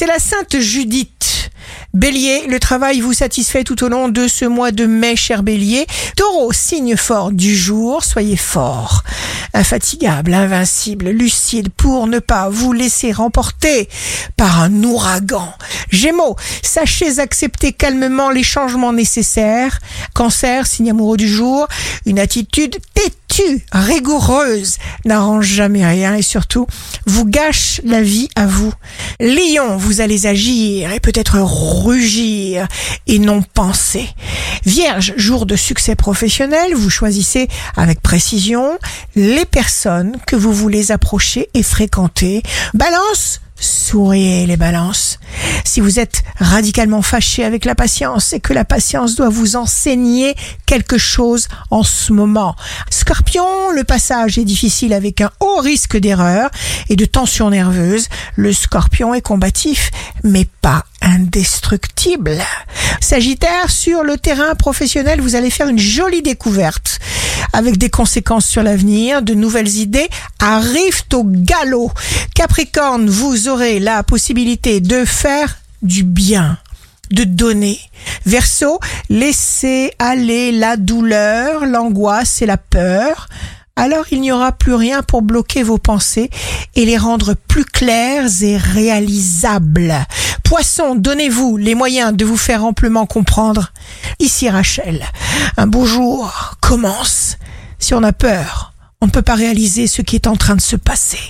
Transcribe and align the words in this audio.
C'est 0.00 0.06
la 0.06 0.18
Sainte 0.18 0.58
Judith. 0.58 1.50
Bélier, 1.92 2.46
le 2.48 2.58
travail 2.58 3.00
vous 3.00 3.12
satisfait 3.12 3.64
tout 3.64 3.84
au 3.84 3.88
long 3.90 4.08
de 4.08 4.28
ce 4.28 4.46
mois 4.46 4.72
de 4.72 4.86
mai, 4.86 5.14
cher 5.14 5.42
Bélier. 5.42 5.86
Taureau, 6.16 6.54
signe 6.54 6.96
fort 6.96 7.32
du 7.32 7.54
jour, 7.54 8.02
soyez 8.02 8.38
fort. 8.38 9.02
Infatigable, 9.52 10.32
invincible, 10.32 11.10
lucide 11.10 11.68
pour 11.68 12.06
ne 12.06 12.18
pas 12.18 12.48
vous 12.48 12.72
laisser 12.72 13.12
remporter 13.12 13.90
par 14.38 14.62
un 14.62 14.82
ouragan. 14.84 15.52
Gémeaux, 15.90 16.36
sachez 16.62 17.18
accepter 17.18 17.74
calmement 17.74 18.30
les 18.30 18.42
changements 18.42 18.94
nécessaires. 18.94 19.80
Cancer, 20.14 20.66
signe 20.66 20.92
amoureux 20.92 21.18
du 21.18 21.28
jour, 21.28 21.68
une 22.06 22.18
attitude 22.18 22.78
rigoureuse, 23.72 24.76
n'arrange 25.04 25.46
jamais 25.46 25.86
rien 25.86 26.14
et 26.14 26.22
surtout 26.22 26.66
vous 27.06 27.24
gâche 27.24 27.80
la 27.84 28.02
vie 28.02 28.28
à 28.36 28.46
vous. 28.46 28.72
Lion, 29.20 29.76
vous 29.76 30.00
allez 30.00 30.26
agir 30.26 30.92
et 30.92 31.00
peut-être 31.00 31.38
rugir 31.40 32.66
et 33.06 33.18
non 33.18 33.42
penser. 33.42 34.08
Vierge, 34.64 35.14
jour 35.16 35.46
de 35.46 35.56
succès 35.56 35.94
professionnel, 35.94 36.74
vous 36.74 36.90
choisissez 36.90 37.48
avec 37.76 38.00
précision 38.00 38.78
les 39.16 39.44
personnes 39.44 40.16
que 40.26 40.36
vous 40.36 40.52
voulez 40.52 40.92
approcher 40.92 41.48
et 41.54 41.62
fréquenter. 41.62 42.42
Balance, 42.74 43.40
souriez 43.56 44.46
les 44.46 44.56
balances. 44.56 45.18
Si 45.64 45.80
vous 45.80 45.98
êtes 45.98 46.22
radicalement 46.38 47.02
fâché 47.02 47.44
avec 47.44 47.64
la 47.64 47.74
patience, 47.74 48.26
c'est 48.26 48.40
que 48.40 48.52
la 48.52 48.64
patience 48.64 49.14
doit 49.14 49.28
vous 49.28 49.56
enseigner 49.56 50.34
quelque 50.66 50.98
chose 50.98 51.48
en 51.70 51.82
ce 51.82 52.12
moment. 52.12 52.54
Scorpion, 52.90 53.70
le 53.74 53.84
passage 53.84 54.38
est 54.38 54.44
difficile 54.44 54.92
avec 54.92 55.20
un 55.20 55.30
haut 55.40 55.60
risque 55.60 55.96
d'erreur 55.96 56.50
et 56.88 56.96
de 56.96 57.04
tension 57.04 57.50
nerveuse. 57.50 58.08
Le 58.36 58.52
scorpion 58.52 59.14
est 59.14 59.20
combatif, 59.20 59.90
mais 60.24 60.46
pas 60.60 60.84
indestructible. 61.02 62.38
Sagittaire, 63.00 63.70
sur 63.70 64.02
le 64.02 64.18
terrain 64.18 64.54
professionnel, 64.54 65.20
vous 65.20 65.34
allez 65.34 65.50
faire 65.50 65.68
une 65.68 65.78
jolie 65.78 66.22
découverte 66.22 66.98
avec 67.52 67.78
des 67.78 67.90
conséquences 67.90 68.46
sur 68.46 68.62
l'avenir, 68.62 69.22
de 69.22 69.34
nouvelles 69.34 69.76
idées 69.76 70.08
arrivent 70.38 71.04
au 71.12 71.24
galop. 71.24 71.90
Capricorne, 72.34 73.08
vous 73.08 73.48
aurez 73.48 73.80
la 73.80 74.02
possibilité 74.02 74.80
de 74.80 75.04
faire 75.04 75.56
du 75.82 76.02
bien 76.02 76.58
de 77.10 77.24
donner. 77.24 77.80
Verseau, 78.24 78.78
laissez 79.08 79.92
aller 79.98 80.52
la 80.52 80.76
douleur, 80.76 81.66
l'angoisse 81.66 82.40
et 82.42 82.46
la 82.46 82.56
peur. 82.56 83.28
Alors 83.76 84.04
il 84.10 84.20
n'y 84.20 84.30
aura 84.30 84.52
plus 84.52 84.74
rien 84.74 85.02
pour 85.02 85.22
bloquer 85.22 85.62
vos 85.62 85.78
pensées 85.78 86.30
et 86.74 86.84
les 86.84 86.98
rendre 86.98 87.34
plus 87.34 87.64
claires 87.64 88.28
et 88.42 88.56
réalisables. 88.56 89.94
Poisson, 90.44 90.94
donnez-vous 90.96 91.56
les 91.56 91.74
moyens 91.74 92.12
de 92.12 92.24
vous 92.24 92.36
faire 92.36 92.64
amplement 92.64 93.06
comprendre. 93.06 93.72
Ici 94.18 94.50
Rachel, 94.50 95.04
un 95.56 95.66
beau 95.66 95.86
jour 95.86 96.56
commence. 96.60 97.38
Si 97.80 97.94
on 97.94 98.02
a 98.02 98.12
peur, 98.12 98.72
on 99.00 99.06
ne 99.06 99.10
peut 99.10 99.22
pas 99.22 99.34
réaliser 99.34 99.86
ce 99.86 100.02
qui 100.02 100.14
est 100.14 100.26
en 100.26 100.36
train 100.36 100.54
de 100.54 100.60
se 100.60 100.76
passer. 100.76 101.20